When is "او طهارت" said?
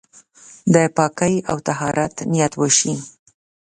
1.49-2.15